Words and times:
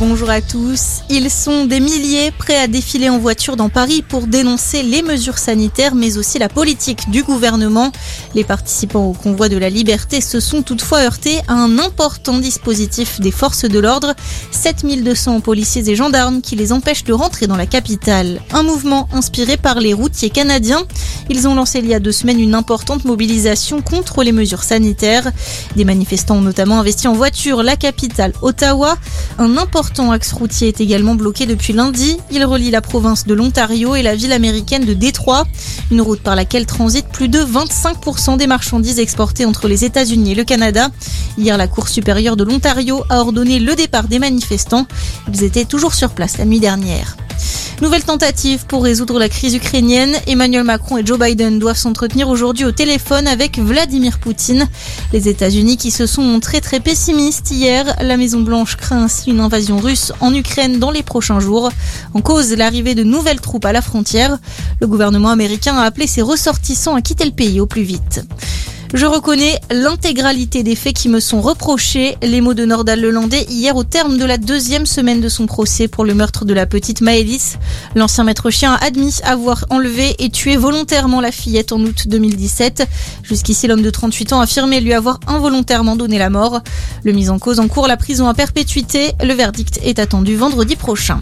Bonjour 0.00 0.30
à 0.30 0.40
tous. 0.40 1.02
Ils 1.10 1.30
sont 1.30 1.66
des 1.66 1.78
milliers 1.78 2.30
prêts 2.30 2.56
à 2.56 2.66
défiler 2.66 3.10
en 3.10 3.18
voiture 3.18 3.56
dans 3.56 3.68
Paris 3.68 4.00
pour 4.00 4.26
dénoncer 4.26 4.82
les 4.82 5.02
mesures 5.02 5.36
sanitaires 5.36 5.94
mais 5.94 6.16
aussi 6.16 6.38
la 6.38 6.48
politique 6.48 7.10
du 7.10 7.22
gouvernement. 7.22 7.92
Les 8.34 8.42
participants 8.42 9.04
au 9.04 9.12
convoi 9.12 9.50
de 9.50 9.58
la 9.58 9.68
liberté 9.68 10.22
se 10.22 10.40
sont 10.40 10.62
toutefois 10.62 11.00
heurtés 11.00 11.40
à 11.48 11.52
un 11.52 11.78
important 11.78 12.38
dispositif 12.38 13.20
des 13.20 13.30
forces 13.30 13.66
de 13.66 13.78
l'ordre. 13.78 14.14
7200 14.52 15.40
policiers 15.40 15.86
et 15.90 15.94
gendarmes 15.94 16.40
qui 16.40 16.56
les 16.56 16.72
empêchent 16.72 17.04
de 17.04 17.12
rentrer 17.12 17.46
dans 17.46 17.58
la 17.58 17.66
capitale. 17.66 18.40
Un 18.52 18.62
mouvement 18.62 19.06
inspiré 19.12 19.58
par 19.58 19.80
les 19.80 19.92
routiers 19.92 20.30
canadiens. 20.30 20.86
Ils 21.28 21.46
ont 21.46 21.54
lancé 21.54 21.78
il 21.80 21.86
y 21.86 21.94
a 21.94 22.00
deux 22.00 22.12
semaines 22.12 22.40
une 22.40 22.54
importante 22.54 23.04
mobilisation 23.04 23.82
contre 23.82 24.22
les 24.22 24.32
mesures 24.32 24.62
sanitaires. 24.62 25.30
Des 25.76 25.84
manifestants 25.84 26.36
ont 26.36 26.40
notamment 26.40 26.80
investi 26.80 27.08
en 27.08 27.12
voiture 27.12 27.62
la 27.62 27.76
capitale 27.76 28.32
Ottawa. 28.42 28.96
Un 29.38 29.56
important 29.56 30.10
axe 30.10 30.32
routier 30.32 30.68
est 30.68 30.80
également 30.80 31.14
bloqué 31.14 31.46
depuis 31.46 31.72
lundi. 31.72 32.16
Il 32.30 32.44
relie 32.44 32.70
la 32.70 32.80
province 32.80 33.26
de 33.26 33.34
l'Ontario 33.34 33.94
et 33.94 34.02
la 34.02 34.14
ville 34.14 34.32
américaine 34.32 34.84
de 34.84 34.94
Détroit. 34.94 35.44
Une 35.90 36.00
route 36.00 36.20
par 36.20 36.36
laquelle 36.36 36.66
transitent 36.66 37.08
plus 37.08 37.28
de 37.28 37.40
25% 37.40 38.36
des 38.36 38.46
marchandises 38.46 38.98
exportées 38.98 39.44
entre 39.44 39.68
les 39.68 39.84
États-Unis 39.84 40.32
et 40.32 40.34
le 40.34 40.44
Canada. 40.44 40.88
Hier, 41.38 41.56
la 41.56 41.68
Cour 41.68 41.88
supérieure 41.88 42.36
de 42.36 42.44
l'Ontario 42.44 43.04
a 43.08 43.20
ordonné 43.20 43.58
le 43.58 43.74
départ 43.74 44.08
des 44.08 44.18
manifestants. 44.18 44.86
Ils 45.32 45.44
étaient 45.44 45.64
toujours 45.64 45.94
sur 45.94 46.10
place 46.10 46.38
la 46.38 46.44
nuit 46.44 46.60
dernière. 46.60 47.16
Nouvelle 47.80 48.04
tentative 48.04 48.66
pour 48.66 48.84
résoudre 48.84 49.18
la 49.18 49.30
crise 49.30 49.54
ukrainienne. 49.54 50.14
Emmanuel 50.26 50.64
Macron 50.64 50.98
et 50.98 51.06
Joe 51.06 51.18
Biden 51.18 51.58
doivent 51.58 51.78
s'entretenir 51.78 52.28
aujourd'hui 52.28 52.66
au 52.66 52.72
téléphone 52.72 53.26
avec 53.26 53.58
Vladimir 53.58 54.18
Poutine. 54.18 54.68
Les 55.14 55.28
États-Unis 55.28 55.78
qui 55.78 55.90
se 55.90 56.04
sont 56.04 56.20
montrés 56.20 56.60
très 56.60 56.80
pessimistes 56.80 57.50
hier. 57.50 57.96
La 58.02 58.18
Maison-Blanche 58.18 58.76
craint 58.76 59.04
ainsi 59.04 59.30
une 59.30 59.40
invasion 59.40 59.78
russe 59.78 60.12
en 60.20 60.34
Ukraine 60.34 60.78
dans 60.78 60.90
les 60.90 61.02
prochains 61.02 61.40
jours. 61.40 61.70
En 62.12 62.20
cause, 62.20 62.52
l'arrivée 62.52 62.94
de 62.94 63.02
nouvelles 63.02 63.40
troupes 63.40 63.64
à 63.64 63.72
la 63.72 63.80
frontière. 63.80 64.36
Le 64.82 64.86
gouvernement 64.86 65.30
américain 65.30 65.76
a 65.76 65.84
appelé 65.84 66.06
ses 66.06 66.20
ressortissants 66.20 66.96
à 66.96 67.00
quitter 67.00 67.24
le 67.24 67.30
pays 67.30 67.60
au 67.60 67.66
plus 67.66 67.82
vite. 67.82 68.20
Je 68.92 69.06
reconnais 69.06 69.60
l'intégralité 69.70 70.64
des 70.64 70.74
faits 70.74 70.96
qui 70.96 71.08
me 71.08 71.20
sont 71.20 71.40
reprochés. 71.40 72.16
Les 72.22 72.40
mots 72.40 72.54
de 72.54 72.64
Nordal 72.64 73.00
Lelandais 73.00 73.46
hier 73.48 73.76
au 73.76 73.84
terme 73.84 74.18
de 74.18 74.24
la 74.24 74.36
deuxième 74.36 74.84
semaine 74.84 75.20
de 75.20 75.28
son 75.28 75.46
procès 75.46 75.86
pour 75.86 76.04
le 76.04 76.12
meurtre 76.12 76.44
de 76.44 76.52
la 76.52 76.66
petite 76.66 77.00
Maëlys. 77.00 77.56
L'ancien 77.94 78.24
maître 78.24 78.50
chien 78.50 78.74
a 78.74 78.84
admis 78.84 79.20
avoir 79.22 79.64
enlevé 79.70 80.16
et 80.18 80.28
tué 80.28 80.56
volontairement 80.56 81.20
la 81.20 81.30
fillette 81.30 81.70
en 81.70 81.78
août 81.78 82.08
2017. 82.08 82.88
Jusqu'ici, 83.22 83.68
l'homme 83.68 83.82
de 83.82 83.90
38 83.90 84.32
ans 84.32 84.40
a 84.40 84.44
affirmé 84.44 84.80
lui 84.80 84.92
avoir 84.92 85.20
involontairement 85.28 85.94
donné 85.94 86.18
la 86.18 86.28
mort. 86.28 86.60
Le 87.04 87.12
mis 87.12 87.30
en 87.30 87.38
cause 87.38 87.60
encourt 87.60 87.86
la 87.86 87.96
prison 87.96 88.26
à 88.26 88.34
perpétuité. 88.34 89.12
Le 89.22 89.34
verdict 89.34 89.78
est 89.84 90.00
attendu 90.00 90.34
vendredi 90.34 90.74
prochain. 90.74 91.20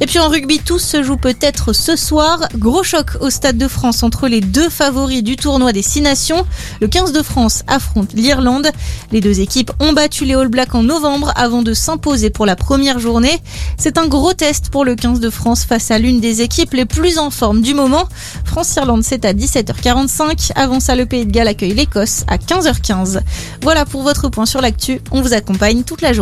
Et 0.00 0.06
puis 0.06 0.18
en 0.18 0.28
rugby, 0.28 0.58
tout 0.58 0.78
se 0.78 1.02
joue 1.02 1.16
peut-être 1.16 1.72
ce 1.72 1.96
soir. 1.96 2.40
Gros 2.56 2.82
choc 2.82 3.12
au 3.20 3.30
Stade 3.30 3.56
de 3.56 3.68
France 3.68 4.02
entre 4.02 4.28
les 4.28 4.40
deux 4.40 4.68
favoris 4.68 5.22
du 5.22 5.36
tournoi 5.36 5.72
des 5.72 5.82
Six 5.82 6.02
Nations. 6.02 6.46
Le 6.80 6.88
15 6.88 7.12
de 7.12 7.22
France 7.22 7.62
affronte 7.66 8.12
l'Irlande. 8.12 8.68
Les 9.10 9.20
deux 9.20 9.40
équipes 9.40 9.72
ont 9.80 9.92
battu 9.92 10.24
les 10.24 10.34
All 10.34 10.48
Blacks 10.48 10.74
en 10.74 10.82
novembre 10.82 11.32
avant 11.34 11.62
de 11.62 11.72
s'imposer 11.72 12.30
pour 12.30 12.44
la 12.44 12.56
première 12.56 12.98
journée. 12.98 13.38
C'est 13.78 13.96
un 13.96 14.06
gros 14.06 14.34
test 14.34 14.68
pour 14.70 14.84
le 14.84 14.94
15 14.94 15.20
de 15.20 15.30
France 15.30 15.64
face 15.64 15.90
à 15.90 15.98
l'une 15.98 16.20
des 16.20 16.42
équipes 16.42 16.74
les 16.74 16.84
plus 16.84 17.18
en 17.18 17.30
forme 17.30 17.62
du 17.62 17.72
moment. 17.72 18.04
France-Irlande, 18.44 19.02
c'est 19.02 19.24
à 19.24 19.32
17h45. 19.32 20.52
Avant 20.54 20.80
ça, 20.80 20.94
le 20.94 21.06
Pays 21.06 21.24
de 21.24 21.32
Galles 21.32 21.48
accueille 21.48 21.74
l'Écosse 21.74 22.24
à 22.26 22.36
15h15. 22.36 23.20
Voilà 23.62 23.86
pour 23.86 24.02
votre 24.02 24.28
point 24.28 24.46
sur 24.46 24.60
l'actu. 24.60 25.00
On 25.10 25.22
vous 25.22 25.32
accompagne 25.32 25.84
toute 25.84 26.02
la 26.02 26.12
journée. 26.12 26.14